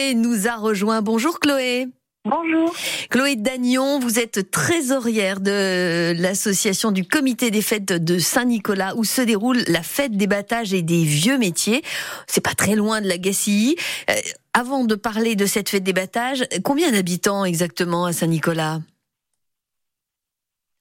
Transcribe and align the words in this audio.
Et 0.00 0.14
nous 0.14 0.46
a 0.46 0.56
rejoint. 0.56 1.02
Bonjour 1.02 1.40
Chloé. 1.40 1.88
Bonjour. 2.24 2.72
Chloé 3.10 3.34
Dagnon, 3.34 3.98
vous 3.98 4.20
êtes 4.20 4.50
trésorière 4.50 5.40
de 5.40 6.14
l'association 6.20 6.92
du 6.92 7.04
comité 7.04 7.50
des 7.50 7.62
fêtes 7.62 7.92
de 7.92 8.18
Saint-Nicolas 8.18 8.94
où 8.96 9.02
se 9.02 9.22
déroule 9.22 9.58
la 9.66 9.82
fête 9.82 10.16
des 10.16 10.28
battages 10.28 10.72
et 10.72 10.82
des 10.82 11.02
vieux 11.02 11.36
métiers. 11.36 11.82
C'est 12.28 12.40
pas 12.44 12.54
très 12.54 12.76
loin 12.76 13.00
de 13.00 13.08
la 13.08 13.18
Gacilly. 13.18 13.76
Euh, 14.10 14.14
avant 14.52 14.84
de 14.84 14.94
parler 14.94 15.34
de 15.34 15.46
cette 15.46 15.68
fête 15.68 15.84
des 15.84 15.92
battages, 15.92 16.44
combien 16.62 16.92
d'habitants 16.92 17.44
exactement 17.44 18.04
à 18.04 18.12
Saint-Nicolas? 18.12 18.80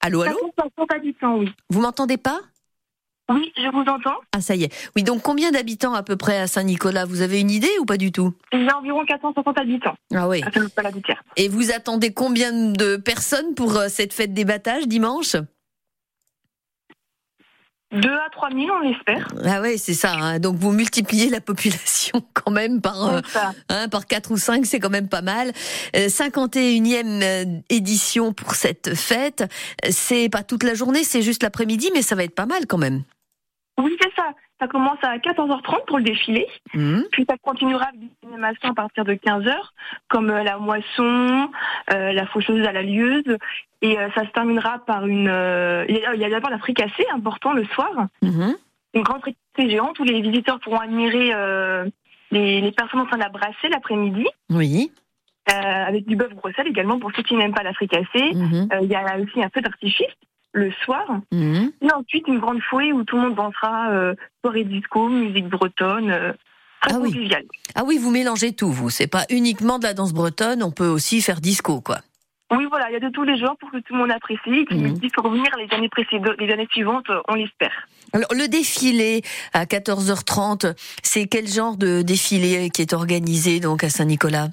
Allô, 0.02 0.22
allô? 0.22 0.38
Oui. 1.22 1.50
Vous 1.70 1.82
m'entendez 1.82 2.18
pas? 2.18 2.42
Oui, 3.30 3.52
je 3.58 3.70
vous 3.72 3.82
entends. 3.82 4.18
Ah, 4.34 4.42
ça 4.42 4.56
y 4.56 4.64
est. 4.64 4.92
Oui, 4.96 5.04
donc 5.04 5.22
combien 5.22 5.52
d'habitants 5.52 5.94
à 5.94 6.04
peu 6.04 6.16
près 6.16 6.40
à 6.40 6.48
Saint-Nicolas? 6.48 7.06
Vous 7.06 7.22
avez 7.22 7.42
une 7.42 7.52
idée 7.52 7.72
ou 7.82 7.86
pas 7.86 7.98
du 7.98 8.12
tout? 8.12 8.34
Il 8.54 8.64
y 8.64 8.70
a 8.70 8.78
environ 8.78 9.04
460 9.06 9.58
habitants. 9.60 9.96
Ah 10.14 10.30
oui. 10.30 10.42
Et 11.36 11.50
vous 11.50 11.72
attendez 11.72 12.14
combien 12.14 12.54
de 12.54 12.96
personnes 12.96 13.54
pour 13.54 13.76
euh, 13.76 13.88
cette 13.90 14.14
fête 14.14 14.34
des 14.34 14.46
battages 14.46 14.88
dimanche? 14.88 15.36
2 17.92 18.10
à 18.10 18.30
3 18.32 18.50
000, 18.50 18.62
on 18.70 18.80
l'espère. 18.80 19.28
Ah 19.46 19.62
oui, 19.62 19.78
c'est 19.78 19.94
ça. 19.94 20.14
Hein. 20.14 20.40
Donc 20.40 20.58
vous 20.58 20.72
multipliez 20.72 21.30
la 21.30 21.42
population 21.42 22.22
quand 22.34 22.52
même 22.52 22.80
par, 22.82 23.06
euh, 23.08 23.22
hein, 23.70 23.88
par 23.90 24.06
4 24.06 24.32
ou 24.32 24.38
5, 24.38 24.66
c'est 24.66 24.80
quand 24.80 24.90
même 24.90 25.10
pas 25.10 25.22
mal. 25.22 25.52
51e 25.94 27.24
euh, 27.24 27.46
édition 27.70 28.32
pour 28.32 28.56
cette 28.56 28.96
fête. 28.96 29.44
C'est 29.90 30.30
pas 30.30 30.44
toute 30.44 30.64
la 30.64 30.74
journée, 30.74 31.04
c'est 31.04 31.22
juste 31.22 31.44
l'après-midi, 31.44 31.90
mais 31.94 32.02
ça 32.02 32.16
va 32.16 32.24
être 32.24 32.36
pas 32.36 32.46
mal 32.46 32.68
quand 32.68 32.78
même. 32.78 33.04
Oui, 33.80 33.96
c'est 34.02 34.14
ça. 34.16 34.32
Ça 34.60 34.68
commence 34.68 34.98
à 35.04 35.18
14h30 35.18 35.86
pour 35.86 35.98
le 35.98 36.04
défilé. 36.04 36.48
Mmh. 36.74 37.02
Puis 37.12 37.26
ça 37.30 37.38
continuera 37.38 37.86
avec 37.86 38.00
des 38.00 38.28
animations 38.28 38.70
à 38.70 38.74
partir 38.74 39.06
de 39.06 39.14
15h, 39.14 39.54
comme 40.10 40.32
euh, 40.32 40.44
la 40.44 40.58
moisson, 40.58 41.50
euh, 41.94 42.12
la 42.12 42.26
faucheuse 42.26 42.66
à 42.66 42.72
la 42.72 42.82
lieuse. 42.82 43.38
Et 43.84 44.00
euh, 44.00 44.10
ça 44.16 44.26
se 44.26 44.32
terminera 44.32 44.80
par 44.80 45.06
une... 45.06 45.32
il 45.88 46.20
y 46.20 46.26
a 46.26 46.30
d'abord 46.30 46.50
la 46.50 46.58
fricassée, 46.58 47.06
important, 47.14 47.54
le 47.54 47.66
soir. 47.66 47.92
Mmh. 48.24 48.54
Une 48.96 49.04
grande 49.04 49.22
fricassée 49.22 49.70
géante 49.70 50.00
où 50.00 50.04
les 50.04 50.22
visiteurs 50.22 50.60
pourront 50.60 50.80
admirer 50.80 51.32
les, 52.32 52.72
personnes 52.72 53.02
en 53.02 53.06
train 53.06 53.18
de 53.18 53.24
la 53.24 53.30
brasser 53.30 53.70
l'après-midi. 53.70 54.26
Oui. 54.50 54.92
avec 55.46 56.08
du 56.08 56.16
bœuf 56.16 56.34
Bruxelles 56.34 56.68
également 56.68 56.98
pour 56.98 57.12
ceux 57.16 57.22
qui 57.22 57.36
n'aiment 57.36 57.54
pas 57.54 57.64
la 57.64 57.74
fricassée. 57.74 58.34
Mmh. 58.34 58.70
Il 58.82 58.88
y 58.88 58.96
a 58.96 59.20
aussi 59.20 59.44
un 59.44 59.50
feu 59.50 59.62
d'artifice 59.62 60.16
le 60.54 60.72
soir. 60.84 61.06
Mhm. 61.32 61.72
Et 61.82 61.92
ensuite, 61.92 62.28
une 62.28 62.40
grande 62.40 62.62
fouée 62.62 62.92
où 62.92 63.04
tout 63.04 63.16
le 63.16 63.24
monde 63.24 63.36
dansera 63.36 63.92
euh, 63.92 64.16
soirée 64.44 64.64
disco, 64.64 65.08
musique 65.10 65.48
bretonne. 65.48 66.12
Euh, 66.12 66.34
très 66.82 66.96
ah 66.96 67.00
oui. 67.00 67.30
Ah 67.76 67.84
oui, 67.86 67.98
vous 67.98 68.12
mélangez 68.12 68.54
tout, 68.54 68.72
vous. 68.72 68.90
C'est 68.90 69.08
pas 69.08 69.26
uniquement 69.30 69.80
de 69.80 69.84
la 69.84 69.94
danse 69.94 70.14
bretonne, 70.14 70.64
on 70.64 70.72
peut 70.72 70.88
aussi 70.88 71.22
faire 71.22 71.42
disco, 71.42 71.82
quoi. 71.82 72.00
Oui, 72.50 72.66
voilà, 72.70 72.90
il 72.90 72.94
y 72.94 72.96
a 72.96 73.02
de 73.02 73.10
tous 73.10 73.24
les 73.24 73.38
genres 73.38 73.58
pour 73.60 73.70
que 73.72 73.78
tout 73.78 73.94
le 73.94 74.00
monde 74.00 74.12
apprécie 74.12 74.60
et 74.60 74.66
qu'il 74.66 74.82
mmh. 74.82 75.00
puisse 75.00 75.12
revenir 75.18 75.50
les 75.58 75.68
années 75.76 75.90
précédentes, 75.90 76.36
les 76.40 76.50
années 76.54 76.68
suivantes, 76.72 77.08
on 77.28 77.36
l'espère. 77.36 77.88
Alors, 78.14 78.34
le 78.34 78.48
défilé 78.48 79.22
à 79.52 79.66
14h30, 79.66 80.74
c'est 81.04 81.28
quel 81.28 81.46
genre 81.46 81.76
de 81.76 82.04
défilé 82.04 82.70
qui 82.70 82.82
est 82.82 82.94
organisé 82.94 83.60
donc 83.60 83.84
à 83.84 83.90
Saint-Nicolas? 83.90 84.48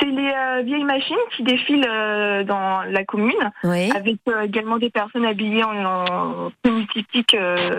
C'est 0.00 0.06
les 0.06 0.32
euh, 0.34 0.62
vieilles 0.62 0.84
machines 0.84 1.16
qui 1.36 1.42
défilent 1.42 1.86
euh, 1.88 2.44
dans 2.44 2.82
la 2.82 3.04
commune, 3.04 3.50
avec 3.62 4.18
euh, 4.28 4.42
également 4.42 4.78
des 4.78 4.90
personnes 4.90 5.24
habillées 5.24 5.64
en, 5.64 6.50
tenue 6.62 6.86
typique 6.88 7.36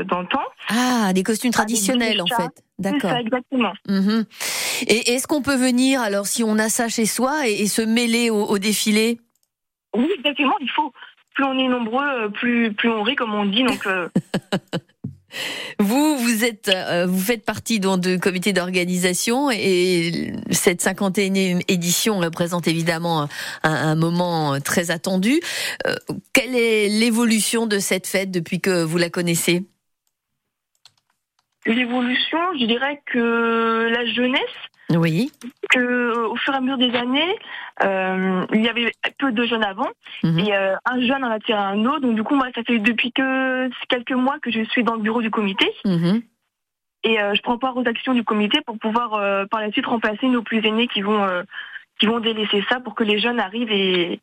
temps. 0.07 0.39
Ah, 0.69 1.11
des 1.13 1.23
costumes 1.23 1.51
traditionnels 1.51 2.21
en 2.21 2.27
fait. 2.27 2.63
D'accord. 2.79 3.13
exactement. 3.13 3.73
Mhm. 3.87 4.25
Et 4.87 5.13
est-ce 5.13 5.27
qu'on 5.27 5.41
peut 5.41 5.55
venir 5.55 6.01
alors 6.01 6.25
si 6.25 6.43
on 6.43 6.57
a 6.57 6.69
ça 6.69 6.89
chez 6.89 7.05
soi 7.05 7.47
et, 7.47 7.67
se 7.67 7.81
mêler 7.81 8.29
au, 8.29 8.57
défilé? 8.57 9.19
Oui, 9.95 10.09
exactement. 10.17 10.55
Il 10.61 10.69
faut. 10.69 10.91
Plus 11.33 11.45
on 11.45 11.57
est 11.57 11.67
nombreux, 11.67 12.29
plus 12.31 12.73
plus 12.73 12.89
on 12.89 13.03
rit, 13.03 13.15
comme 13.15 13.33
on 13.33 13.45
dit. 13.45 13.63
Donc. 13.63 13.87
Vous, 15.79 16.17
vous 16.17 16.43
êtes, 16.43 16.69
euh, 16.69 17.05
vous 17.07 17.19
faites 17.19 17.45
partie 17.45 17.79
donc 17.79 18.01
du 18.01 18.19
comité 18.19 18.53
d'organisation 18.53 19.49
et 19.51 20.33
cette 20.51 20.81
51e 20.83 21.61
édition 21.67 22.19
représente 22.19 22.67
évidemment 22.67 23.27
un, 23.63 23.95
moment 23.95 24.59
très 24.59 24.91
attendu. 24.91 25.39
Euh, 25.87 25.95
quelle 26.33 26.55
est 26.55 26.87
l'évolution 26.89 27.67
de 27.67 27.79
cette 27.79 28.07
fête 28.07 28.31
depuis 28.31 28.59
que 28.59 28.83
vous 28.83 28.97
la 28.97 29.09
connaissez? 29.09 29.63
L'évolution, 31.65 32.39
je 32.59 32.65
dirais 32.65 33.01
que 33.05 33.89
la 33.91 34.05
jeunesse 34.13 34.39
oui. 34.97 35.31
Que 35.69 36.27
au 36.27 36.35
fur 36.35 36.53
et 36.53 36.57
à 36.57 36.61
mesure 36.61 36.77
des 36.77 36.95
années, 36.97 37.37
euh, 37.83 38.45
il 38.53 38.61
y 38.61 38.69
avait 38.69 38.91
peu 39.17 39.31
de 39.31 39.45
jeunes 39.45 39.63
avant 39.63 39.89
mhm. 40.23 40.39
et 40.39 40.53
euh, 40.53 40.75
un 40.85 41.01
jeune 41.01 41.23
en 41.23 41.31
attiré 41.31 41.57
un 41.57 41.85
autre. 41.85 42.01
Donc 42.01 42.15
du 42.15 42.23
coup, 42.23 42.35
moi, 42.35 42.47
ça 42.55 42.63
fait 42.63 42.79
depuis 42.79 43.11
que 43.11 43.69
quelques 43.87 44.11
mois 44.11 44.37
que 44.41 44.51
je 44.51 44.63
suis 44.65 44.83
dans 44.83 44.95
le 44.95 45.01
bureau 45.01 45.21
du 45.21 45.31
comité. 45.31 45.71
Mhm. 45.85 46.21
Et 47.03 47.19
euh, 47.19 47.33
je 47.33 47.41
prends 47.41 47.57
part 47.57 47.75
aux 47.77 47.87
actions 47.87 48.13
du 48.13 48.23
comité 48.23 48.59
pour 48.65 48.77
pouvoir 48.77 49.11
par 49.49 49.61
la 49.61 49.71
suite 49.71 49.85
remplacer 49.87 50.27
nos 50.27 50.43
plus 50.43 50.65
aînés 50.65 50.87
qui 50.87 51.01
vont 51.01 51.25
qui 51.99 52.05
vont 52.05 52.19
délaisser 52.19 52.63
ça 52.69 52.79
pour 52.79 52.95
que 52.95 53.03
les 53.03 53.19
jeunes 53.19 53.39
arrivent 53.39 53.71
et, 53.71 54.19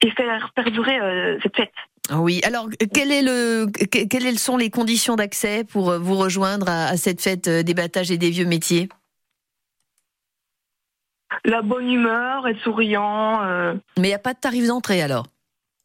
et 0.00 0.10
faire 0.10 0.50
perdurer 0.54 0.98
cette 1.42 1.56
fête. 1.56 1.72
Oui. 2.12 2.40
Alors, 2.44 2.68
quel 2.92 3.12
est 3.12 3.22
le, 3.22 3.66
quelles 3.70 4.38
sont 4.38 4.56
les 4.56 4.70
conditions 4.70 5.14
d'accès 5.14 5.64
pour 5.64 5.98
vous 5.98 6.16
rejoindre 6.16 6.68
à, 6.68 6.86
à 6.86 6.96
cette 6.96 7.22
fête 7.22 7.48
des 7.48 7.74
battages 7.74 8.10
et 8.10 8.18
des 8.18 8.30
vieux 8.30 8.46
métiers? 8.46 8.88
La 11.44 11.62
bonne 11.62 11.90
humeur, 11.90 12.46
être 12.48 12.60
souriant. 12.62 13.42
Euh. 13.42 13.74
Mais 13.98 14.08
il 14.08 14.10
n'y 14.10 14.14
a 14.14 14.18
pas 14.18 14.34
de 14.34 14.38
tarif 14.38 14.66
d'entrée 14.66 15.02
alors? 15.02 15.26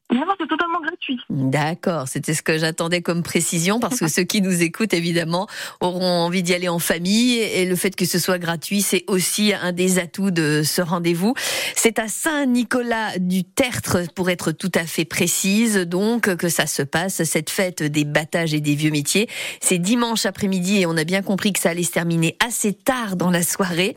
Non, 0.09 0.23
c'est 0.39 0.47
totalement 0.47 0.79
gratuit. 0.79 1.19
D'accord, 1.29 2.07
c'était 2.07 2.33
ce 2.33 2.41
que 2.41 2.57
j'attendais 2.57 3.01
comme 3.01 3.23
précision 3.23 3.81
parce 3.81 3.99
que 3.99 4.07
ceux 4.07 4.23
qui 4.23 4.41
nous 4.41 4.61
écoutent 4.63 4.93
évidemment 4.93 5.47
auront 5.81 6.05
envie 6.05 6.43
d'y 6.43 6.53
aller 6.53 6.69
en 6.69 6.79
famille 6.79 7.39
et 7.39 7.65
le 7.65 7.75
fait 7.75 7.93
que 7.93 8.05
ce 8.05 8.17
soit 8.17 8.39
gratuit, 8.39 8.81
c'est 8.81 9.03
aussi 9.07 9.53
un 9.53 9.73
des 9.73 9.99
atouts 9.99 10.31
de 10.31 10.61
ce 10.63 10.81
rendez-vous. 10.81 11.33
C'est 11.75 11.99
à 11.99 12.07
Saint-Nicolas 12.07 13.19
du 13.19 13.43
Tertre 13.43 13.97
pour 14.15 14.29
être 14.29 14.53
tout 14.53 14.71
à 14.75 14.85
fait 14.85 15.03
précise 15.03 15.79
donc 15.79 16.33
que 16.37 16.47
ça 16.47 16.67
se 16.67 16.83
passe 16.83 17.23
cette 17.23 17.49
fête 17.49 17.83
des 17.83 18.05
battages 18.05 18.53
et 18.53 18.61
des 18.61 18.75
vieux 18.75 18.91
métiers. 18.91 19.27
C'est 19.59 19.77
dimanche 19.77 20.25
après-midi 20.25 20.79
et 20.79 20.85
on 20.85 20.95
a 20.95 21.03
bien 21.03 21.21
compris 21.21 21.51
que 21.51 21.59
ça 21.59 21.71
allait 21.71 21.83
se 21.83 21.91
terminer 21.91 22.37
assez 22.45 22.73
tard 22.73 23.17
dans 23.17 23.29
la 23.29 23.43
soirée 23.43 23.93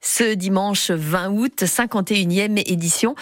ce 0.00 0.34
dimanche 0.34 0.90
20 0.90 1.30
août, 1.30 1.62
51e 1.62 2.62
édition. 2.70 3.14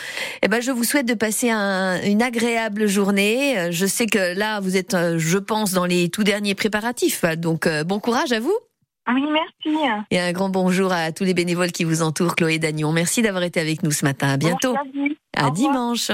Eh 0.42 0.48
ben, 0.48 0.60
je 0.60 0.70
vous 0.70 0.84
souhaite 0.84 1.06
de 1.06 1.14
passer 1.14 1.50
une 1.50 2.22
agréable 2.22 2.86
journée. 2.86 3.70
Je 3.70 3.86
sais 3.86 4.06
que 4.06 4.36
là, 4.36 4.60
vous 4.60 4.76
êtes, 4.76 4.94
euh, 4.94 5.18
je 5.18 5.38
pense, 5.38 5.72
dans 5.72 5.86
les 5.86 6.08
tout 6.08 6.24
derniers 6.24 6.54
préparatifs. 6.54 7.24
Donc, 7.36 7.66
euh, 7.66 7.84
bon 7.84 7.98
courage 8.00 8.32
à 8.32 8.40
vous. 8.40 8.56
Oui, 9.08 9.22
merci. 9.32 9.78
Et 10.10 10.18
un 10.18 10.32
grand 10.32 10.48
bonjour 10.48 10.92
à 10.92 11.12
tous 11.12 11.24
les 11.24 11.34
bénévoles 11.34 11.70
qui 11.70 11.84
vous 11.84 12.02
entourent, 12.02 12.34
Chloé 12.34 12.58
Dagnon. 12.58 12.92
Merci 12.92 13.22
d'avoir 13.22 13.44
été 13.44 13.60
avec 13.60 13.82
nous 13.84 13.92
ce 13.92 14.04
matin. 14.04 14.28
À 14.28 14.36
bientôt. 14.36 14.74
à 15.36 15.50
dimanche. 15.50 16.10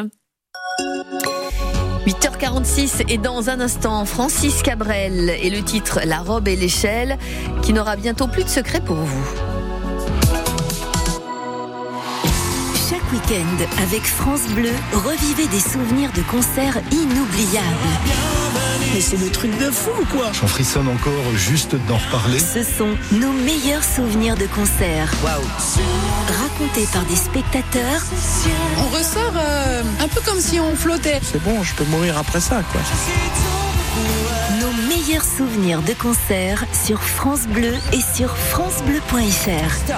8h46 2.06 3.04
et 3.08 3.16
dans 3.16 3.48
un 3.48 3.60
instant, 3.60 4.04
Francis 4.04 4.62
Cabrel 4.62 5.30
et 5.30 5.50
le 5.50 5.62
titre 5.62 6.00
La 6.04 6.18
robe 6.18 6.48
et 6.48 6.56
l'échelle 6.56 7.16
qui 7.62 7.72
n'aura 7.72 7.96
bientôt 7.96 8.26
plus 8.26 8.44
de 8.44 8.48
secret 8.48 8.80
pour 8.80 8.96
vous. 8.96 9.61
Week-end 13.12 13.82
avec 13.82 14.02
France 14.04 14.48
Bleu, 14.54 14.72
revivez 14.92 15.46
des 15.48 15.60
souvenirs 15.60 16.10
de 16.12 16.22
concerts 16.22 16.78
inoubliables. 16.90 17.66
Mais 18.94 19.00
c'est 19.00 19.18
le 19.18 19.30
truc 19.30 19.50
de 19.58 19.70
fou 19.70 19.90
quoi 20.10 20.32
J'en 20.32 20.46
frissonne 20.46 20.88
encore 20.88 21.34
juste 21.36 21.76
d'en 21.88 21.96
reparler. 21.96 22.38
Ce 22.38 22.62
sont 22.62 22.94
nos 23.12 23.32
meilleurs 23.32 23.84
souvenirs 23.84 24.36
de 24.36 24.46
concerts. 24.46 25.12
Waouh 25.22 25.42
Racontés 26.42 26.86
par 26.92 27.04
des 27.04 27.16
spectateurs. 27.16 28.02
On 28.78 28.96
ressort 28.96 29.34
euh, 29.36 29.82
un 30.00 30.08
peu 30.08 30.20
comme 30.22 30.40
si 30.40 30.58
on 30.60 30.74
flottait. 30.74 31.20
C'est 31.22 31.42
bon, 31.42 31.62
je 31.62 31.74
peux 31.74 31.84
mourir 31.84 32.16
après 32.18 32.40
ça 32.40 32.62
quoi 32.72 32.80
meilleurs 35.06 35.24
souvenirs 35.24 35.82
de 35.82 35.94
concert 35.94 36.64
sur 36.72 37.02
France 37.02 37.46
Bleu 37.46 37.74
et 37.92 38.00
sur 38.00 38.36
francebleu.fr. 38.36 39.92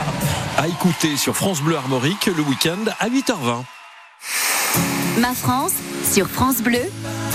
À 0.56 0.68
écouter 0.68 1.16
sur 1.16 1.36
France 1.36 1.60
Bleu 1.60 1.76
Armorique 1.76 2.26
le 2.26 2.42
week-end 2.42 2.78
à 3.00 3.08
8h20. 3.08 3.64
Ma 5.18 5.34
France 5.34 5.72
sur 6.10 6.28
France 6.28 6.62
Bleu, 6.62 6.80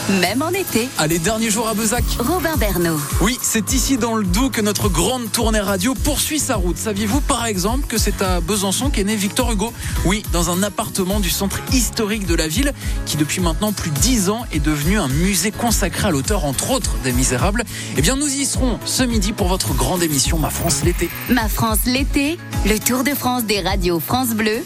même 0.10 0.42
en 0.42 0.50
été. 0.50 0.90
Allez, 0.98 1.20
dernier 1.20 1.50
jour 1.50 1.68
à 1.68 1.74
Bezac. 1.74 2.04
Robin 2.20 2.56
Bernot. 2.58 3.00
Oui, 3.22 3.38
c'est 3.42 3.74
ici 3.74 3.98
dans 3.98 4.16
le 4.16 4.24
Doubs 4.24 4.52
que 4.52 4.62
notre 4.62 4.90
grande 4.90 5.32
tournée 5.32 5.60
radio 5.60 5.94
poursuit 5.94 6.40
sa 6.40 6.56
route. 6.56 6.78
Saviez-vous 6.78 7.22
par 7.22 7.46
exemple 7.46 7.88
que 7.88 7.98
c'est 7.98 8.22
à 8.22 8.42
Besançon 8.42 8.90
qu'est 8.90 9.04
né 9.04 9.16
Victor 9.16 9.52
Hugo? 9.52 9.74
Oui, 10.06 10.24
dans 10.32 10.50
un 10.50 10.64
appartement 10.64 11.20
du 11.20 11.30
centre 11.30 11.60
historique 11.72 12.26
de 12.26 12.36
la 12.36 12.48
ville 12.48 12.74
qui 13.06 13.18
depuis 13.18 13.42
maintenant 13.42 13.72
plus 13.72 13.92
de 13.92 14.00
10 14.00 14.30
ans 14.30 14.46
est 14.52 14.60
devenu 14.60 15.00
un 15.00 15.08
musée 15.08 15.52
consacré 15.52 16.08
à 16.08 16.12
l'auteur 16.12 16.46
entre 16.46 16.72
autres 16.72 16.96
des 17.04 17.12
Misérables. 17.12 17.64
Eh 17.98 18.02
bien 18.02 18.16
nous 18.16 18.28
y 18.28 18.46
serons 18.46 18.80
ce 18.86 19.04
midi 19.04 19.34
pour 19.34 19.48
votre 19.48 19.74
grande 19.74 20.04
émission 20.04 20.38
Ma 20.38 20.50
France 20.50 20.84
l'été. 20.84 21.10
Ma 21.30 21.48
France 21.48 21.80
l'été, 21.86 22.38
le 22.66 22.80
Tour 22.80 23.04
de 23.04 23.12
France 23.12 23.44
des 23.44 23.62
radios 23.62 24.00
France 24.00 24.30
Bleu, 24.30 24.64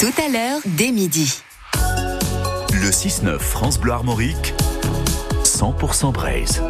tout 0.00 0.12
à 0.24 0.30
l'heure 0.30 0.60
dès 0.64 0.92
midi. 0.92 1.45
Le 2.86 2.92
6-9 2.92 3.40
France 3.40 3.80
Bleu 3.80 3.90
Armorique, 3.90 4.54
100% 5.42 6.12
Braise. 6.12 6.62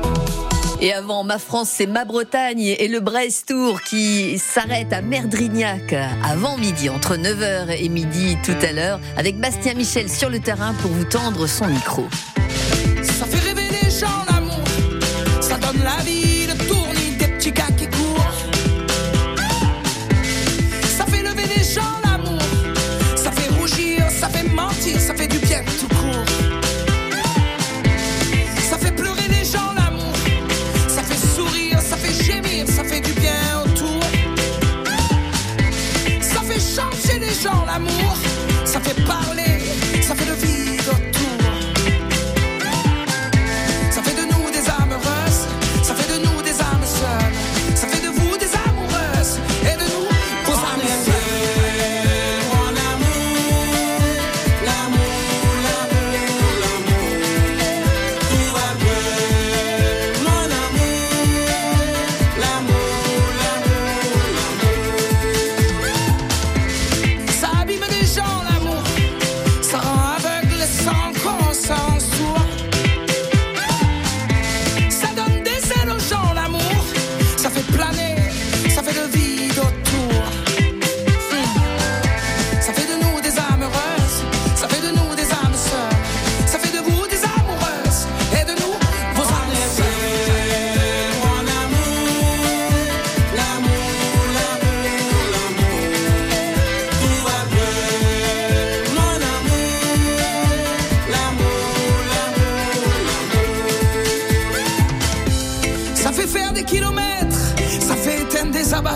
Et 0.81 0.91
avant, 0.95 1.25
ma 1.25 1.39
France, 1.39 1.69
c'est 1.71 1.87
ma 1.87 2.07
Bretagne 2.07 2.75
et 2.79 2.89
le 2.89 3.01
Brest 3.01 3.49
Tour 3.49 3.83
qui 3.83 4.39
s'arrête 4.39 4.95
à 4.95 5.03
Merdrignac 5.03 5.95
avant 6.25 6.57
midi, 6.57 6.89
entre 6.89 7.17
9h 7.17 7.69
et 7.69 7.91
midi 7.91 8.39
tout 8.43 8.57
à 8.63 8.73
l'heure, 8.73 8.99
avec 9.19 9.39
Bastien 9.39 9.75
Michel 9.75 10.09
sur 10.09 10.31
le 10.31 10.41
terrain 10.41 10.73
pour 10.81 10.91
vous 10.91 11.05
tendre 11.05 11.47
son 11.47 11.67
micro. 11.67 12.07
Ça 13.03 13.27
fait 13.27 13.51
rêver 13.51 13.69
les 13.83 13.91
gens. 13.91 14.36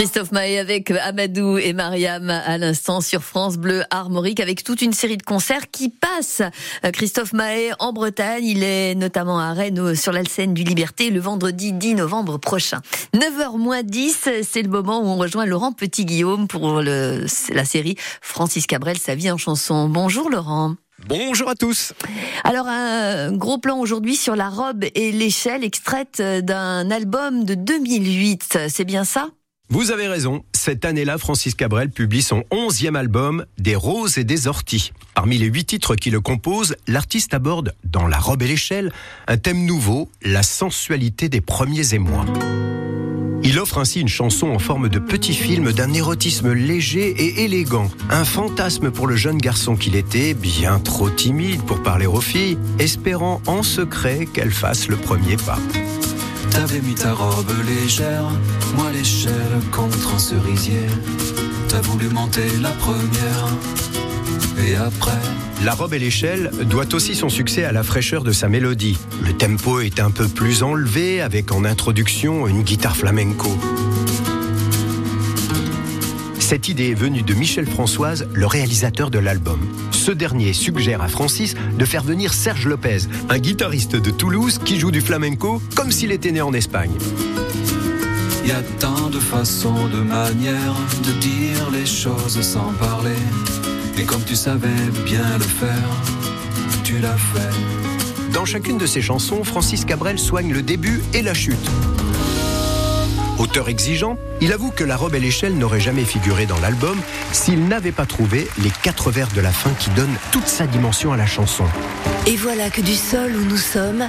Christophe 0.00 0.32
Maé 0.32 0.58
avec 0.58 0.90
Amadou 0.92 1.58
et 1.58 1.74
Mariam 1.74 2.30
à 2.30 2.56
l'instant 2.56 3.02
sur 3.02 3.22
France 3.22 3.58
Bleu 3.58 3.82
Armorique 3.90 4.40
avec 4.40 4.64
toute 4.64 4.80
une 4.80 4.94
série 4.94 5.18
de 5.18 5.22
concerts 5.22 5.70
qui 5.70 5.90
passent. 5.90 6.40
Euh, 6.86 6.90
Christophe 6.90 7.34
Maé 7.34 7.72
en 7.80 7.92
Bretagne, 7.92 8.42
il 8.42 8.62
est 8.62 8.94
notamment 8.94 9.38
à 9.38 9.52
Rennes 9.52 9.94
sur 9.94 10.12
la 10.12 10.24
scène 10.24 10.54
du 10.54 10.64
Liberté 10.64 11.10
le 11.10 11.20
vendredi 11.20 11.74
10 11.74 11.96
novembre 11.96 12.38
prochain. 12.38 12.80
9h 13.12 13.58
moins 13.58 13.82
10, 13.82 14.30
c'est 14.42 14.62
le 14.62 14.70
moment 14.70 15.02
où 15.02 15.04
on 15.04 15.16
rejoint 15.16 15.44
Laurent 15.44 15.72
Petit-Guillaume 15.72 16.48
pour 16.48 16.80
le, 16.80 17.26
la 17.50 17.64
série 17.66 17.96
Francis 18.22 18.66
Cabrel, 18.66 18.96
sa 18.96 19.14
vie 19.14 19.30
en 19.30 19.36
chanson. 19.36 19.90
Bonjour 19.90 20.30
Laurent. 20.30 20.76
Bonjour 21.08 21.50
à 21.50 21.54
tous. 21.54 21.92
Alors 22.44 22.68
un 22.68 23.32
gros 23.32 23.58
plan 23.58 23.78
aujourd'hui 23.78 24.16
sur 24.16 24.34
la 24.34 24.48
robe 24.48 24.82
et 24.94 25.12
l'échelle 25.12 25.62
extraite 25.62 26.22
d'un 26.22 26.90
album 26.90 27.44
de 27.44 27.54
2008, 27.54 28.60
c'est 28.70 28.86
bien 28.86 29.04
ça? 29.04 29.28
Vous 29.72 29.92
avez 29.92 30.08
raison. 30.08 30.42
Cette 30.52 30.84
année-là, 30.84 31.16
Francis 31.16 31.54
Cabrel 31.54 31.90
publie 31.90 32.22
son 32.22 32.42
onzième 32.50 32.96
album, 32.96 33.46
Des 33.56 33.76
roses 33.76 34.18
et 34.18 34.24
des 34.24 34.48
orties. 34.48 34.92
Parmi 35.14 35.38
les 35.38 35.46
huit 35.46 35.64
titres 35.64 35.94
qui 35.94 36.10
le 36.10 36.20
composent, 36.20 36.74
l'artiste 36.88 37.34
aborde, 37.34 37.72
dans 37.84 38.08
La 38.08 38.18
robe 38.18 38.42
et 38.42 38.48
l'échelle, 38.48 38.92
un 39.28 39.36
thème 39.36 39.64
nouveau, 39.64 40.10
la 40.22 40.42
sensualité 40.42 41.28
des 41.28 41.40
premiers 41.40 41.94
émois. 41.94 42.26
Il 43.44 43.60
offre 43.60 43.78
ainsi 43.78 44.00
une 44.00 44.08
chanson 44.08 44.48
en 44.48 44.58
forme 44.58 44.88
de 44.88 44.98
petit 44.98 45.34
film 45.34 45.72
d'un 45.72 45.92
érotisme 45.92 46.52
léger 46.52 47.08
et 47.08 47.44
élégant, 47.44 47.90
un 48.10 48.24
fantasme 48.24 48.90
pour 48.90 49.06
le 49.06 49.14
jeune 49.14 49.38
garçon 49.38 49.76
qu'il 49.76 49.94
était, 49.94 50.34
bien 50.34 50.80
trop 50.80 51.10
timide 51.10 51.62
pour 51.62 51.80
parler 51.80 52.06
aux 52.06 52.20
filles, 52.20 52.58
espérant 52.80 53.40
en 53.46 53.62
secret 53.62 54.26
qu'elle 54.26 54.50
fasse 54.50 54.88
le 54.88 54.96
premier 54.96 55.36
pas. 55.36 55.60
Moi 58.76 58.92
l'échelle 58.92 59.32
contre 59.72 60.14
un 60.14 60.18
cerisier. 60.18 60.86
T'as 61.68 61.80
voulu 61.80 62.08
monter 62.08 62.48
la 62.60 62.70
première, 62.70 63.46
et 64.66 64.76
après, 64.76 65.18
La 65.64 65.72
robe 65.72 65.94
et 65.94 65.98
l'échelle 65.98 66.50
doit 66.64 66.94
aussi 66.94 67.14
son 67.14 67.28
succès 67.28 67.64
à 67.64 67.72
la 67.72 67.82
fraîcheur 67.82 68.24
de 68.24 68.32
sa 68.32 68.48
mélodie. 68.48 68.98
Le 69.24 69.32
tempo 69.32 69.80
est 69.80 70.00
un 70.00 70.10
peu 70.10 70.28
plus 70.28 70.62
enlevé 70.62 71.20
avec 71.20 71.52
en 71.52 71.64
introduction 71.64 72.46
une 72.46 72.62
guitare 72.62 72.96
flamenco. 72.96 73.56
Cette 76.50 76.66
idée 76.66 76.90
est 76.90 76.94
venue 76.94 77.22
de 77.22 77.32
Michel 77.32 77.64
Françoise, 77.64 78.26
le 78.34 78.44
réalisateur 78.44 79.12
de 79.12 79.20
l'album. 79.20 79.60
Ce 79.92 80.10
dernier 80.10 80.52
suggère 80.52 81.00
à 81.00 81.06
Francis 81.06 81.54
de 81.78 81.84
faire 81.84 82.02
venir 82.02 82.34
Serge 82.34 82.66
Lopez, 82.66 83.02
un 83.28 83.38
guitariste 83.38 83.94
de 83.94 84.10
Toulouse 84.10 84.58
qui 84.58 84.80
joue 84.80 84.90
du 84.90 85.00
flamenco 85.00 85.62
comme 85.76 85.92
s'il 85.92 86.10
était 86.10 86.32
né 86.32 86.40
en 86.40 86.52
Espagne. 86.52 86.90
y 88.44 88.50
a 88.50 88.62
tant 88.80 89.10
de 89.10 89.20
façons, 89.20 89.86
de 89.86 90.00
manières 90.00 90.74
de 91.04 91.12
dire 91.20 91.70
les 91.70 91.86
choses 91.86 92.40
sans 92.40 92.72
parler. 92.80 93.22
Et 93.96 94.02
comme 94.02 94.24
tu 94.24 94.34
savais 94.34 94.90
bien 95.06 95.38
le 95.38 95.44
faire, 95.44 95.88
tu 96.82 96.98
l'as 96.98 97.16
fait. 97.16 98.32
Dans 98.32 98.44
chacune 98.44 98.76
de 98.76 98.86
ses 98.86 99.02
chansons, 99.02 99.44
Francis 99.44 99.84
Cabrel 99.84 100.18
soigne 100.18 100.52
le 100.52 100.62
début 100.62 101.00
et 101.14 101.22
la 101.22 101.32
chute. 101.32 101.70
Auteur 103.40 103.70
exigeant, 103.70 104.18
il 104.42 104.52
avoue 104.52 104.70
que 104.70 104.84
La 104.84 104.98
robe 104.98 105.14
et 105.14 105.18
l'échelle 105.18 105.56
n'aurait 105.56 105.80
jamais 105.80 106.04
figuré 106.04 106.44
dans 106.44 106.58
l'album 106.60 107.00
s'il 107.32 107.68
n'avait 107.68 107.90
pas 107.90 108.04
trouvé 108.04 108.46
les 108.62 108.68
quatre 108.82 109.10
vers 109.10 109.28
de 109.28 109.40
la 109.40 109.50
fin 109.50 109.70
qui 109.78 109.88
donnent 109.90 110.14
toute 110.30 110.46
sa 110.46 110.66
dimension 110.66 111.10
à 111.10 111.16
la 111.16 111.24
chanson. 111.24 111.64
Et 112.26 112.36
voilà 112.36 112.68
que 112.68 112.82
du 112.82 112.94
sol 112.94 113.34
où 113.34 113.44
nous 113.46 113.56
sommes, 113.56 114.06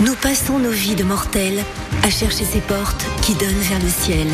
nous 0.00 0.14
passons 0.16 0.58
nos 0.58 0.72
vies 0.72 0.94
de 0.94 1.04
mortels 1.04 1.64
à 2.02 2.10
chercher 2.10 2.44
ces 2.44 2.60
portes 2.60 3.06
qui 3.22 3.32
donnent 3.32 3.48
vers 3.48 3.80
le 3.80 3.88
ciel. 3.88 4.26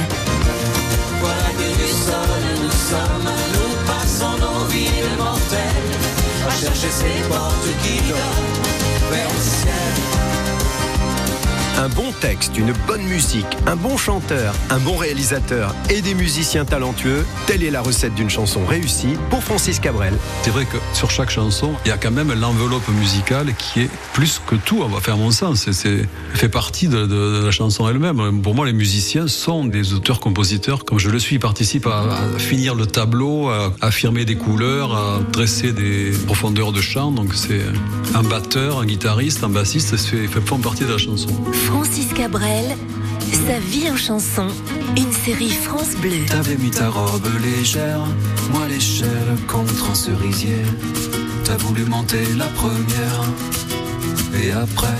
Voilà 1.20 1.50
que 1.56 1.78
du 1.78 1.88
sol 1.88 2.40
où 2.42 2.62
nous 2.64 2.70
sommes, 2.72 3.30
nous 3.54 3.86
passons 3.86 4.38
nos 4.38 4.64
vies 4.64 4.86
de 4.86 5.22
mortels 5.22 6.48
à 6.48 6.50
chercher 6.50 6.90
ces 6.90 7.28
portes 7.28 7.68
qui 7.84 8.00
donnent 8.08 9.08
vers 9.08 9.28
le 9.28 9.40
ciel. 9.40 9.91
Un 11.82 11.88
bon 11.88 12.12
texte, 12.20 12.56
une 12.58 12.72
bonne 12.86 13.02
musique, 13.02 13.44
un 13.66 13.74
bon 13.74 13.96
chanteur, 13.96 14.54
un 14.70 14.78
bon 14.78 14.96
réalisateur 14.96 15.74
et 15.90 16.00
des 16.00 16.14
musiciens 16.14 16.64
talentueux, 16.64 17.26
telle 17.48 17.64
est 17.64 17.72
la 17.72 17.80
recette 17.80 18.14
d'une 18.14 18.30
chanson 18.30 18.64
réussie 18.64 19.16
pour 19.30 19.42
Francis 19.42 19.80
Cabrel. 19.80 20.14
C'est 20.42 20.50
vrai 20.50 20.64
que 20.64 20.76
sur 20.92 21.10
chaque 21.10 21.30
chanson, 21.30 21.72
il 21.84 21.88
y 21.88 21.90
a 21.90 21.96
quand 21.96 22.12
même 22.12 22.32
l'enveloppe 22.34 22.86
musicale 22.90 23.52
qui 23.56 23.80
est 23.80 23.90
plus 24.12 24.40
que 24.46 24.54
tout, 24.54 24.80
on 24.84 24.86
va 24.86 25.00
faire 25.00 25.16
mon 25.16 25.32
sens. 25.32 25.68
C'est 25.72 26.06
fait 26.34 26.48
partie 26.48 26.86
de, 26.86 27.42
la 27.44 27.50
chanson 27.50 27.88
elle-même. 27.88 28.42
Pour 28.42 28.54
moi, 28.54 28.64
les 28.64 28.72
musiciens 28.72 29.26
sont 29.26 29.64
des 29.64 29.92
auteurs-compositeurs, 29.92 30.84
comme 30.84 31.00
je 31.00 31.10
le 31.10 31.18
suis. 31.18 31.34
Ils 31.34 31.40
participent 31.40 31.88
à, 31.88 32.28
finir 32.38 32.76
le 32.76 32.86
tableau, 32.86 33.48
à 33.48 33.72
affirmer 33.80 34.24
des 34.24 34.36
couleurs, 34.36 34.94
à 34.94 35.18
dresser 35.32 35.72
des 35.72 36.12
profondeurs 36.26 36.70
de 36.70 36.80
chant. 36.80 37.10
Donc 37.10 37.34
c'est 37.34 37.62
un 38.14 38.22
batteur, 38.22 38.78
un 38.78 38.86
guitariste, 38.86 39.42
un 39.42 39.48
bassiste, 39.48 39.96
fait, 39.96 40.28
font 40.46 40.58
partie 40.58 40.84
de 40.84 40.92
la 40.92 40.98
chanson. 40.98 41.30
Francis 41.72 42.12
Cabrel, 42.12 42.76
sa 43.46 43.58
vie 43.58 43.90
en 43.90 43.96
chanson, 43.96 44.46
une 44.94 45.10
série 45.10 45.48
France 45.48 45.94
Bleu. 46.02 46.26
T'avais 46.28 46.56
mis 46.56 46.70
ta 46.70 46.90
robe 46.90 47.26
légère, 47.42 48.04
moi 48.52 48.68
l'échelle 48.68 49.38
contre 49.48 49.90
un 49.90 49.94
cerisier. 49.94 50.62
T'as 51.44 51.56
voulu 51.56 51.86
monter 51.86 52.26
la 52.36 52.44
première, 52.60 53.22
et 54.34 54.52
après, 54.52 54.98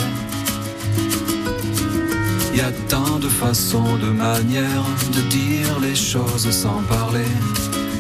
y 2.55 2.61
a 2.63 2.73
tant 2.89 3.19
de 3.19 3.29
façons, 3.29 3.99
de 3.99 4.09
manières 4.09 4.87
de 5.15 5.21
dire 5.29 5.79
les 5.83 5.95
choses 5.95 6.51
sans 6.51 6.81
parler. 6.89 7.33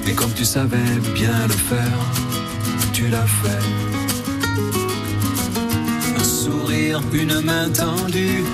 Et 0.08 0.14
comme 0.14 0.32
tu 0.32 0.46
savais 0.46 0.98
bien 1.14 1.46
le 1.46 1.58
faire, 1.70 2.00
tu 2.94 3.08
l'as 3.08 3.26
fait 3.26 3.91
une 7.12 7.40
main 7.42 7.68
tendue. 7.70 8.44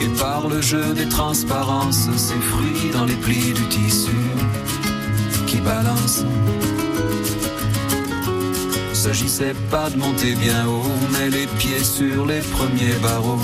Et 0.00 0.08
par 0.18 0.48
le 0.48 0.60
jeu 0.60 0.92
des 0.94 1.08
transparences, 1.08 2.08
ses 2.16 2.34
fruits 2.34 2.90
dans 2.92 3.04
les 3.04 3.14
plis 3.14 3.52
du 3.52 3.66
tissu 3.68 4.16
qui 5.46 5.58
balancent. 5.58 6.24
S'agissait 8.92 9.54
pas 9.70 9.88
de 9.88 9.96
monter 9.96 10.34
bien 10.34 10.66
haut, 10.66 10.92
mais 11.12 11.30
les 11.30 11.46
pieds 11.58 11.84
sur 11.84 12.26
les 12.26 12.40
premiers 12.40 12.98
barreaux. 13.02 13.40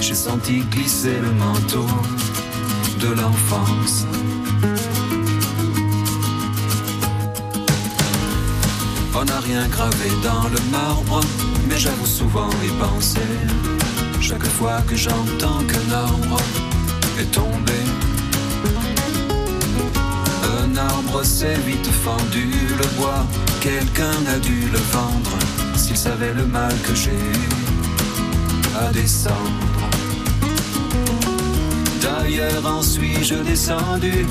J'ai 0.00 0.14
senti 0.14 0.60
glisser 0.70 1.16
le 1.20 1.32
manteau 1.32 1.86
de 3.00 3.08
l'enfance. 3.08 4.06
On 9.18 9.24
n'a 9.24 9.40
rien 9.40 9.66
gravé 9.68 10.10
dans 10.22 10.46
le 10.48 10.60
marbre, 10.70 11.20
mais 11.66 11.78
j'avoue 11.78 12.06
souvent 12.06 12.50
y 12.62 12.68
penser. 12.84 13.30
Chaque 14.20 14.46
fois 14.46 14.82
que 14.86 14.94
j'entends 14.94 15.62
qu'un 15.70 15.94
arbre 15.94 16.38
est 17.18 17.30
tombé, 17.32 17.80
un 20.60 20.76
arbre 20.76 21.22
s'est 21.24 21.60
vite 21.66 21.90
fendu, 22.04 22.50
le 22.78 22.86
bois, 22.98 23.24
quelqu'un 23.62 24.18
a 24.34 24.38
dû 24.38 24.68
le 24.70 24.82
vendre, 24.92 25.38
s'il 25.76 25.96
savait 25.96 26.34
le 26.34 26.44
mal 26.44 26.74
que 26.86 26.94
j'ai 26.94 27.32
à 28.78 28.92
descendre. 28.92 29.88
D'ailleurs, 32.02 32.66
en 32.66 32.82
suis-je 32.82 33.36
descendu? 33.36 34.26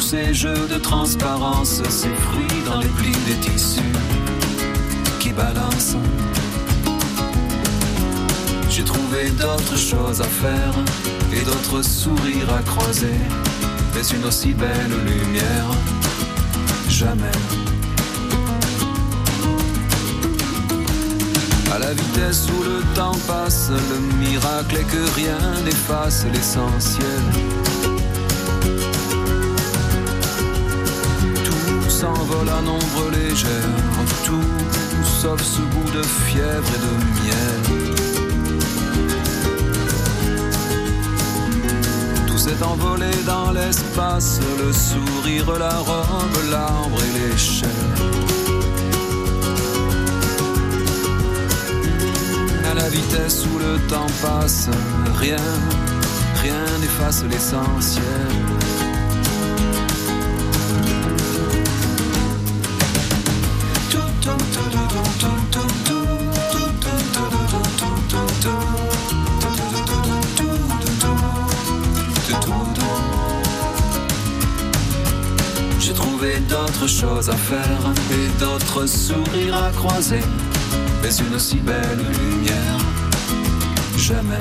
Ces 0.00 0.32
jeux 0.32 0.66
de 0.68 0.78
transparence, 0.78 1.82
ces 1.88 2.08
fruits 2.08 2.62
dans 2.64 2.78
les 2.78 2.88
plis 2.88 3.16
des 3.26 3.34
tissus 3.36 3.80
qui 5.18 5.30
balancent. 5.30 5.96
J'ai 8.68 8.84
trouvé 8.84 9.30
d'autres 9.30 9.76
choses 9.76 10.20
à 10.20 10.24
faire 10.24 10.74
et 11.32 11.44
d'autres 11.44 11.82
sourires 11.82 12.54
à 12.54 12.62
croiser, 12.62 13.18
mais 13.94 14.06
une 14.16 14.24
aussi 14.24 14.54
belle 14.54 14.94
lumière, 15.04 15.70
jamais. 16.88 17.38
À 21.72 21.78
la 21.78 21.92
vitesse 21.92 22.46
où 22.48 22.62
le 22.62 22.82
temps 22.94 23.18
passe, 23.26 23.70
le 23.70 24.18
miracle 24.18 24.76
est 24.76 24.84
que 24.84 25.14
rien 25.16 25.62
n'efface 25.64 26.24
l'essentiel. 26.32 27.69
S'envole 32.00 32.48
à 32.48 32.62
nombre 32.62 33.10
légère, 33.12 33.76
tout 34.24 34.50
sauf 35.04 35.42
ce 35.42 35.60
goût 35.60 35.90
de 35.92 36.02
fièvre 36.02 36.70
et 36.76 36.80
de 36.86 36.94
miel. 37.18 37.60
Tout 42.26 42.38
s'est 42.38 42.62
envolé 42.62 43.10
dans 43.26 43.50
l'espace, 43.50 44.40
le 44.62 44.72
sourire, 44.72 45.58
la 45.58 45.76
robe, 45.76 46.38
l'arbre 46.50 47.00
et 47.06 47.12
l'échelle. 47.18 47.68
À 52.70 52.74
la 52.74 52.88
vitesse 52.88 53.44
où 53.52 53.58
le 53.58 53.78
temps 53.88 54.12
passe, 54.22 54.70
rien, 55.18 55.46
rien 56.42 56.64
n'efface 56.80 57.24
l'essentiel. 57.30 58.59
D'autres 76.80 76.92
choses 76.92 77.28
à 77.28 77.36
faire 77.36 77.92
et 78.10 78.40
d'autres 78.40 78.86
sourires 78.86 79.64
à 79.64 79.70
croiser, 79.70 80.20
mais 81.02 81.14
une 81.14 81.34
aussi 81.34 81.56
belle 81.56 81.98
lumière, 81.98 82.78
jamais. 83.98 84.38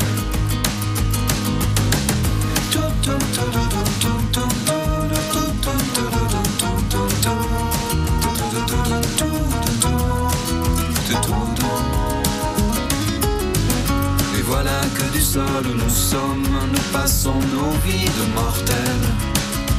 Et 14.37 14.41
voilà 14.43 14.81
que 14.95 15.13
du 15.13 15.21
sol 15.21 15.43
où 15.65 15.73
nous 15.73 15.89
sommes, 15.89 16.47
nous 16.71 16.97
passons 16.97 17.33
nos 17.53 17.71
vies 17.85 18.05
de 18.05 18.33
mortels 18.33 18.75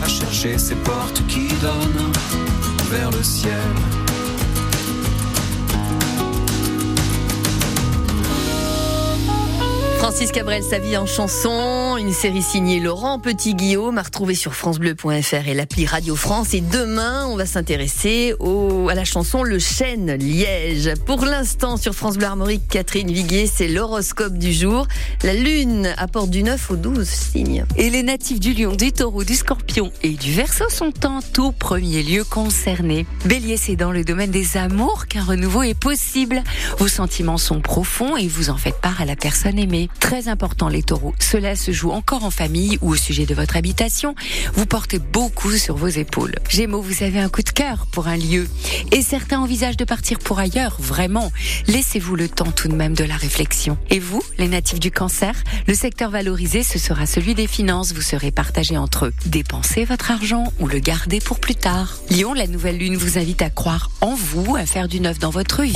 à 0.02 0.08
chercher 0.08 0.58
ces 0.58 0.74
portes 0.74 1.22
qui 1.26 1.48
donnent 1.62 2.09
vers 2.90 3.10
le 3.10 3.22
ciel. 3.22 3.52
Francis 9.98 10.32
Cabrel, 10.32 10.64
sa 10.64 10.78
vie 10.78 10.96
en 10.96 11.06
chanson, 11.06 11.79
une 11.96 12.12
série 12.12 12.42
signée 12.42 12.78
Laurent 12.78 13.18
Petit-Guillaume, 13.18 13.98
à 13.98 14.02
retrouver 14.02 14.34
sur 14.34 14.54
francebleu.fr 14.54 15.48
et 15.48 15.54
l'appli 15.54 15.86
Radio 15.86 16.14
France. 16.14 16.54
Et 16.54 16.60
demain, 16.60 17.26
on 17.26 17.36
va 17.36 17.46
s'intéresser 17.46 18.34
à 18.88 18.94
la 18.94 19.04
chanson 19.04 19.42
Le 19.42 19.58
Chêne 19.58 20.12
Liège. 20.12 20.92
Pour 21.06 21.24
l'instant, 21.24 21.76
sur 21.76 21.94
France 21.94 22.16
Bleu 22.16 22.26
Armorique, 22.26 22.62
Catherine 22.68 23.10
Viguier, 23.10 23.46
c'est 23.46 23.68
l'horoscope 23.68 24.36
du 24.36 24.52
jour. 24.52 24.86
La 25.22 25.32
Lune 25.32 25.94
apporte 25.96 26.30
du 26.30 26.42
9 26.42 26.70
au 26.70 26.76
12 26.76 27.08
signes. 27.08 27.64
Et 27.76 27.90
les 27.90 28.02
natifs 28.02 28.40
du 28.40 28.52
Lion, 28.52 28.76
du 28.76 28.92
Taureau, 28.92 29.24
du 29.24 29.34
Scorpion 29.34 29.90
et 30.02 30.10
du 30.10 30.32
Verseau 30.32 30.68
sont 30.68 31.06
en 31.06 31.20
tout 31.32 31.52
premier 31.52 32.02
lieu 32.02 32.24
concernés. 32.24 33.06
Bélier, 33.24 33.56
c'est 33.56 33.76
dans 33.76 33.92
le 33.92 34.04
domaine 34.04 34.30
des 34.30 34.56
amours 34.56 35.06
qu'un 35.06 35.24
renouveau 35.24 35.62
est 35.62 35.78
possible. 35.78 36.42
Vos 36.78 36.88
sentiments 36.88 37.38
sont 37.38 37.60
profonds 37.60 38.16
et 38.16 38.28
vous 38.28 38.50
en 38.50 38.56
faites 38.56 38.80
part 38.80 39.00
à 39.00 39.04
la 39.04 39.16
personne 39.16 39.58
aimée. 39.58 39.88
Très 39.98 40.28
important 40.28 40.68
les 40.68 40.82
taureaux, 40.82 41.14
cela 41.18 41.56
se 41.56 41.72
joue 41.72 41.79
ou 41.84 41.92
encore 41.92 42.24
en 42.24 42.30
famille 42.30 42.78
ou 42.80 42.90
au 42.90 42.96
sujet 42.96 43.26
de 43.26 43.34
votre 43.34 43.56
habitation, 43.56 44.14
vous 44.54 44.66
portez 44.66 44.98
beaucoup 44.98 45.52
sur 45.52 45.76
vos 45.76 45.88
épaules. 45.88 46.34
Gémeaux, 46.48 46.82
vous 46.82 47.02
avez 47.02 47.20
un 47.20 47.28
coup 47.28 47.42
de 47.42 47.50
cœur 47.50 47.86
pour 47.86 48.08
un 48.08 48.16
lieu 48.16 48.48
et 48.92 49.02
certains 49.02 49.40
envisagent 49.40 49.76
de 49.76 49.84
partir 49.84 50.18
pour 50.18 50.38
ailleurs, 50.38 50.76
vraiment. 50.78 51.32
Laissez-vous 51.66 52.16
le 52.16 52.28
temps 52.28 52.50
tout 52.50 52.68
de 52.68 52.74
même 52.74 52.94
de 52.94 53.04
la 53.04 53.16
réflexion. 53.16 53.78
Et 53.90 53.98
vous, 53.98 54.22
les 54.38 54.48
natifs 54.48 54.80
du 54.80 54.90
cancer, 54.90 55.34
le 55.66 55.74
secteur 55.74 56.10
valorisé, 56.10 56.62
ce 56.62 56.78
sera 56.78 57.06
celui 57.06 57.34
des 57.34 57.46
finances. 57.46 57.92
Vous 57.92 58.02
serez 58.02 58.30
partagé 58.30 58.76
entre 58.76 59.06
eux. 59.06 59.14
Dépenser 59.26 59.84
votre 59.84 60.10
argent 60.10 60.52
ou 60.58 60.66
le 60.66 60.78
garder 60.78 61.20
pour 61.20 61.40
plus 61.40 61.54
tard. 61.54 61.98
Lyon, 62.10 62.34
la 62.34 62.46
nouvelle 62.46 62.78
lune 62.78 62.96
vous 62.96 63.18
invite 63.18 63.42
à 63.42 63.50
croire 63.50 63.90
en 64.00 64.14
vous, 64.14 64.56
à 64.56 64.66
faire 64.66 64.88
du 64.88 65.00
neuf 65.00 65.18
dans 65.18 65.30
votre 65.30 65.62
vie. 65.62 65.68